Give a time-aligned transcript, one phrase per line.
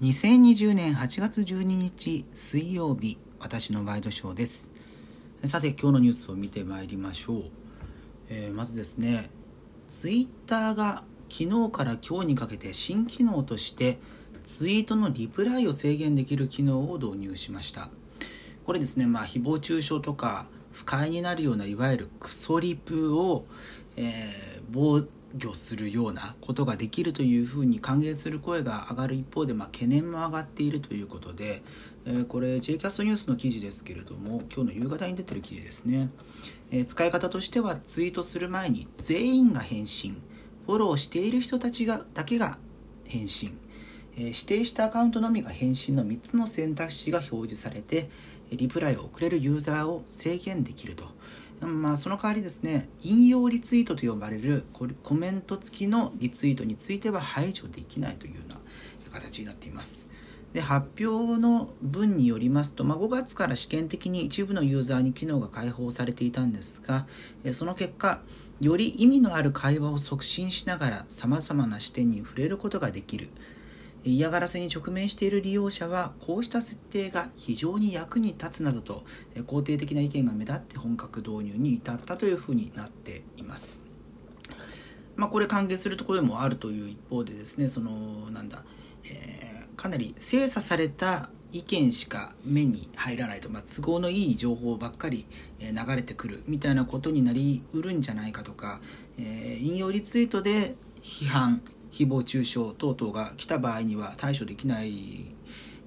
[0.00, 4.70] 2020年8月12日水曜日私のワイドショーです。
[5.44, 7.42] さて今日のニュースを見てまいりましょう、
[8.30, 9.28] えー、まずですね
[9.88, 13.98] ツイッターが昨日から今日にかけて新機能として
[14.46, 17.90] ツイートのリプライを制限できる機能を導入しました。
[18.64, 23.44] これですねまあ誹謗中傷とか不快になるようないわゆるクソリプを、
[23.98, 25.04] えー、防
[25.36, 31.62] 御するようなことができるというふうに歓迎する声が上がる一方で、まあ、懸念も上がっているということで、
[32.04, 36.10] えー、これ j キャストニュースの記事ですけれども今日の夕方に出てる記事ですね、
[36.70, 40.20] えー、使い方としてはツイートする前に全員が返信。
[40.66, 42.56] フォローしている人たちがだけが
[43.04, 43.58] 返信、
[44.16, 48.08] えー、指定したアカウントのみが返信の3つの選択肢が表示されて
[48.52, 51.08] リプライを送れるユーザーを制限できると。
[51.60, 54.64] まあ、その代わりですね引用リツイートと呼ばれる
[55.02, 58.58] コメント付きのリツイートについては排除できないというような
[59.12, 60.06] 形になっています。
[60.52, 67.06] で発表の文によりますと、まあ、5月から試験的に一部のユーザーに機能が開放されていたんですが
[67.52, 68.20] その結果
[68.60, 73.30] より意味のある会話を促進しながらさまざまな視点に触れることができる。
[74.04, 83.84] 嫌がらせに直面している利用者はこうした設定が非常に役に立つなどと肯定的な意見が目立って本格導入に至ったというふうになっています。
[85.16, 88.64] まあ、これ歓迎するところもあるという一方でですねそのなんだ、
[89.04, 95.26] えー、かなり精査された意見しか目に入らないと、まあ、都合のいい情報ばっかり
[95.60, 98.80] 流れてくるみたいなことになりうるんじゃないかとか、
[99.18, 101.60] えー、引用リツイートで批判
[101.92, 105.34] 誹謗中傷等々が来た場合には対処できない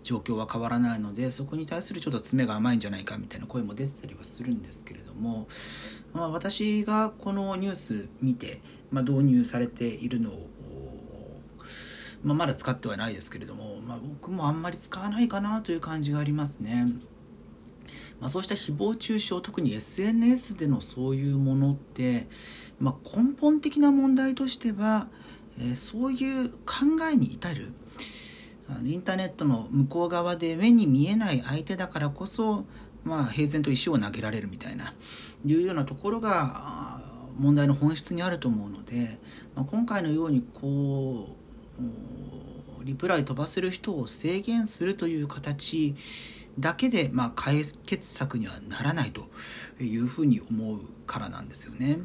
[0.03, 5.47] 状況は変わらないのでそこに対するちょっと詰めが甘いんじゃないかみたいな声も出てたりはするんですけれども、
[6.13, 10.49] まあ、私がこのニュース見て、まあ、導入されているのを、
[12.21, 16.87] まあ、まだ使ってはないですけれども、まあ、僕もあんまり使わないかなという感じがありますね。
[18.19, 22.27] まあ、そうした誹謗中傷特に SNS でのそういうものって、
[22.79, 25.09] まあ、根本的な問題としては
[25.59, 27.73] えそういう考えに至る
[28.85, 32.65] インターネットの向こう側で目に見えない相手だからこそ、
[33.03, 34.93] まあ、平然と石を投げられるみたいな
[35.45, 37.01] いうようなところが
[37.37, 39.19] 問題の本質にあると思うので、
[39.55, 41.35] まあ、今回のようにこ
[41.79, 45.95] うリプライ飛ばせる人を制限するという形
[46.59, 49.27] だけで、まあ、解決策にはならないと
[49.81, 51.99] いうふうに思うからなんですよね。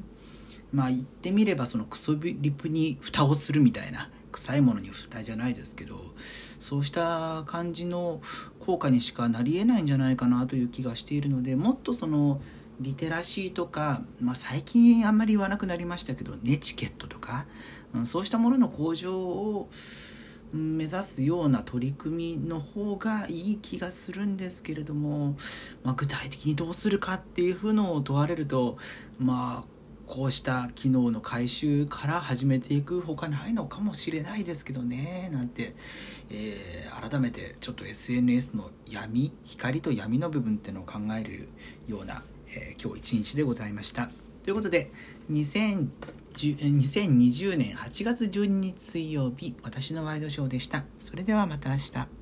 [0.72, 5.96] まあ言ってみればそのクソリプに蓋をするみたいな臭いものに蓋じゃないですけど
[6.60, 8.20] そうした感じの
[8.60, 12.40] 効果にしかなりえないんじゃないかなという気がしているのでもっとその
[12.80, 17.46] リテラシーとか、まあ、最近あんまり言わなくなりましたけどネチケットとか、
[17.94, 19.68] うん、そうしたものの向上を
[20.52, 25.36] 目指すような取り組みの方がいい気がするんですけれども、
[25.82, 28.78] まあ、具体的にどうするかっていうのを問われると
[29.18, 29.77] まあ
[30.08, 35.76] こうした機能の回収から始めていくほかないのかもしれないですけどねなんて、
[36.30, 41.48] えー、改めてちょっと SNS の闇光と闇の部分っていうのを考える
[41.86, 44.10] ような、えー、今日一日でございました。
[44.42, 44.90] ということで
[45.30, 50.84] 2020年8月12日水曜日私のワイドショーでした。
[50.98, 52.17] それではまた明日。